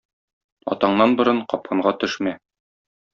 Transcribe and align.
Атаңнан 0.75 1.13
борын 1.19 1.41
капкынга 1.53 1.93
төшмә! 2.05 2.33